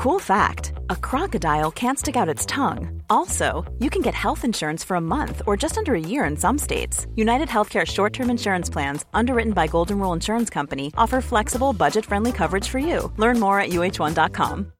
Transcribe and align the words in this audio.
Cool 0.00 0.18
fact 0.18 0.72
a 0.88 0.96
crocodile 0.96 1.70
can't 1.70 1.98
stick 1.98 2.16
out 2.16 2.26
its 2.26 2.46
tongue. 2.46 3.02
Also, 3.10 3.70
you 3.80 3.90
can 3.90 4.00
get 4.00 4.14
health 4.14 4.46
insurance 4.46 4.82
for 4.82 4.94
a 4.94 5.00
month 5.00 5.42
or 5.46 5.58
just 5.58 5.76
under 5.76 5.94
a 5.94 6.00
year 6.00 6.24
in 6.24 6.38
some 6.38 6.56
states. 6.56 7.06
United 7.16 7.48
Healthcare 7.48 7.86
short 7.86 8.14
term 8.14 8.30
insurance 8.30 8.70
plans, 8.70 9.04
underwritten 9.12 9.52
by 9.52 9.66
Golden 9.66 9.98
Rule 9.98 10.14
Insurance 10.14 10.48
Company, 10.48 10.90
offer 10.96 11.20
flexible, 11.20 11.74
budget 11.74 12.06
friendly 12.06 12.32
coverage 12.32 12.66
for 12.66 12.78
you. 12.78 13.12
Learn 13.18 13.38
more 13.38 13.60
at 13.60 13.72
uh1.com. 13.72 14.72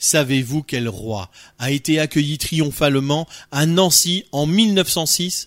Savez-vous 0.00 0.64
quel 0.64 0.88
roi 0.88 1.30
a 1.60 1.70
été 1.70 2.00
accueilli 2.00 2.36
triomphalement 2.36 3.28
à 3.52 3.64
Nancy 3.64 4.24
en 4.32 4.46
1906 4.46 5.46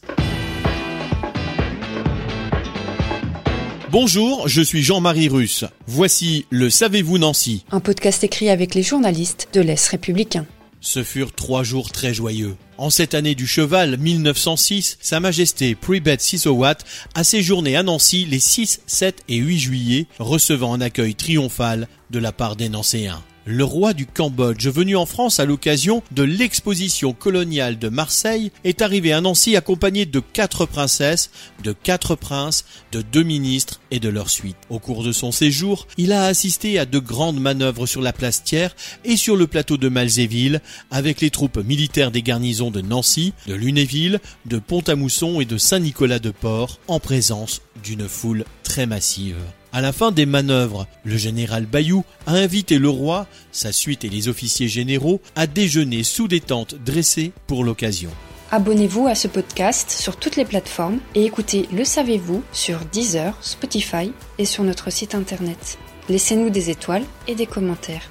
Bonjour, 3.91 4.47
je 4.47 4.61
suis 4.61 4.83
Jean-Marie 4.83 5.29
Russe. 5.29 5.65
Voici 5.87 6.45
le 6.51 6.69
Savez-vous 6.69 7.17
Nancy 7.17 7.65
Un 7.71 7.79
podcast 7.79 8.23
écrit 8.23 8.51
avec 8.51 8.75
les 8.75 8.83
journalistes 8.83 9.47
de 9.53 9.61
l'Est 9.61 9.87
républicain. 9.87 10.45
Ce 10.79 11.03
furent 11.03 11.33
trois 11.33 11.63
jours 11.63 11.91
très 11.91 12.13
joyeux. 12.13 12.55
En 12.77 12.91
cette 12.91 13.15
année 13.15 13.33
du 13.33 13.47
cheval 13.47 13.97
1906, 13.97 14.99
Sa 15.01 15.19
Majesté 15.19 15.73
Pribet 15.73 16.17
Sisowat 16.19 16.77
a 17.15 17.23
séjourné 17.23 17.75
à 17.77 17.81
Nancy 17.81 18.25
les 18.25 18.39
6, 18.39 18.81
7 18.85 19.23
et 19.27 19.37
8 19.37 19.57
juillet, 19.57 20.05
recevant 20.19 20.75
un 20.75 20.81
accueil 20.81 21.15
triomphal 21.15 21.87
de 22.11 22.19
la 22.19 22.31
part 22.31 22.55
des 22.55 22.69
Nancéens 22.69 23.23
le 23.49 23.63
roi 23.63 23.93
du 23.93 24.05
Cambodge, 24.05 24.67
venu 24.67 24.95
en 24.95 25.07
France 25.07 25.39
à 25.39 25.45
l'occasion 25.45 26.03
de 26.11 26.21
l'exposition 26.21 27.13
coloniale 27.13 27.79
de 27.79 27.89
Marseille, 27.89 28.51
est 28.63 28.83
arrivé 28.83 29.11
à 29.11 29.21
Nancy 29.21 29.55
accompagné 29.55 30.05
de 30.05 30.19
quatre 30.19 30.67
princesses, 30.67 31.31
de 31.63 31.73
quatre 31.73 32.13
princes, 32.13 32.63
de 32.91 33.01
deux 33.01 33.23
ministres 33.23 33.81
et 33.89 33.99
de 33.99 34.07
leur 34.07 34.29
suite. 34.29 34.55
Au 34.69 34.77
cours 34.77 35.03
de 35.03 35.11
son 35.11 35.31
séjour, 35.31 35.87
il 35.97 36.13
a 36.13 36.25
assisté 36.25 36.77
à 36.77 36.85
de 36.85 36.99
grandes 36.99 37.39
manœuvres 37.41 37.87
sur 37.87 38.01
la 38.01 38.13
place 38.13 38.43
Thiers 38.43 38.75
et 39.03 39.17
sur 39.17 39.35
le 39.35 39.47
plateau 39.47 39.77
de 39.77 39.89
Malzéville 39.89 40.61
avec 40.91 41.19
les 41.19 41.31
troupes 41.31 41.57
militaires 41.57 42.11
des 42.11 42.21
garnisons 42.21 42.69
de 42.69 42.81
Nancy, 42.81 43.33
de 43.47 43.55
Lunéville, 43.55 44.19
de 44.45 44.59
Pont-à-Mousson 44.59 45.41
et 45.41 45.45
de 45.45 45.57
Saint-Nicolas-de-Port 45.57 46.77
en 46.87 46.99
présence 46.99 47.63
d'une 47.83 48.07
foule 48.07 48.45
très 48.61 48.85
massive. 48.85 49.37
À 49.71 49.81
la 49.81 49.91
fin 49.91 50.11
des 50.11 50.25
manœuvres, 50.25 50.87
le 51.03 51.15
général 51.15 51.67
Bayou 51.67 52.03
a 52.25 52.33
invité 52.33 52.79
le 52.79 52.89
roi, 52.89 53.27
sa 53.51 53.71
suite 53.71 54.03
et 54.03 54.09
les 54.09 54.27
officiers 54.27 54.67
généraux 54.67 55.21
à 55.35 55.45
déjeuner 55.45 56.01
sous 56.01 56.27
des 56.27 56.39
tentes 56.39 56.73
dressées 56.73 57.33
pour 57.45 57.63
l'occasion. 57.63 58.09
Abonnez-vous 58.49 59.05
à 59.05 59.13
ce 59.13 59.27
podcast 59.27 59.91
sur 59.91 60.17
toutes 60.17 60.37
les 60.37 60.45
plateformes 60.45 60.99
et 61.13 61.23
écoutez 61.23 61.69
Le 61.71 61.83
Savez-vous 61.83 62.43
sur 62.51 62.79
Deezer, 62.91 63.37
Spotify 63.41 64.11
et 64.39 64.45
sur 64.45 64.63
notre 64.63 64.89
site 64.89 65.13
internet. 65.13 65.77
Laissez-nous 66.09 66.49
des 66.49 66.71
étoiles 66.71 67.05
et 67.27 67.35
des 67.35 67.45
commentaires. 67.45 68.09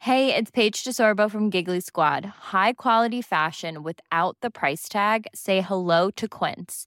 Hey, 0.00 0.34
it's 0.36 0.50
Paige 0.50 0.82
DeSorbo 0.82 1.30
from 1.30 1.50
Giggly 1.50 1.80
Squad. 1.80 2.26
High 2.52 2.72
quality 2.72 3.22
fashion 3.22 3.84
without 3.84 4.36
the 4.42 4.50
price 4.50 4.88
tag. 4.88 5.26
Say 5.34 5.62
hello 5.62 6.10
to 6.16 6.28
Quince. 6.28 6.86